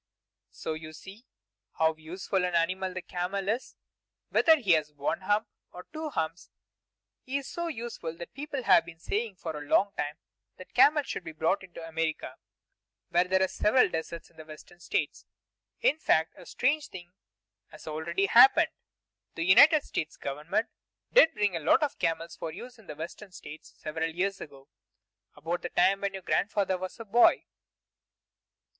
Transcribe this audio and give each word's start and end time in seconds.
So 0.49 0.73
you 0.73 0.93
see 0.93 1.27
how 1.73 1.93
useful 1.95 2.43
an 2.43 2.55
animal 2.55 2.91
the 2.91 3.03
camel 3.03 3.47
is, 3.47 3.75
whether 4.29 4.57
he 4.57 4.71
has 4.71 4.91
one 4.91 5.21
hump 5.21 5.47
or 5.71 5.85
two 5.93 6.09
humps. 6.09 6.49
He 7.21 7.37
is 7.37 7.47
so 7.47 7.67
useful 7.67 8.17
that 8.17 8.33
people 8.33 8.63
have 8.63 8.83
been 8.83 8.97
saying 8.97 9.35
for 9.35 9.55
a 9.55 9.61
long 9.61 9.91
time 9.95 10.17
that 10.57 10.73
camels 10.73 11.05
should 11.05 11.23
be 11.23 11.33
brought 11.33 11.61
into 11.61 11.87
America, 11.87 12.37
where 13.09 13.25
there 13.25 13.43
are 13.43 13.47
several 13.47 13.89
deserts 13.89 14.31
in 14.31 14.37
the 14.37 14.43
western 14.45 14.79
states. 14.79 15.27
In 15.81 15.99
fact, 15.99 16.33
a 16.35 16.47
strange 16.47 16.87
thing 16.87 17.11
has 17.67 17.85
already 17.87 18.25
happened. 18.25 18.71
The 19.35 19.45
United 19.45 19.83
States 19.83 20.17
Government 20.17 20.65
did 21.13 21.31
bring 21.35 21.55
a 21.55 21.59
lot 21.59 21.83
of 21.83 21.99
camels 21.99 22.35
for 22.35 22.51
use 22.51 22.79
in 22.79 22.87
the 22.87 22.95
western 22.95 23.31
states 23.33 23.75
several 23.77 24.09
years 24.09 24.41
ago, 24.41 24.67
about 25.35 25.61
the 25.61 25.69
time 25.69 26.01
when 26.01 26.13
your 26.13 26.23
grandfather 26.23 26.79
was 26.79 26.99
a 26.99 27.05
boy. 27.05 27.45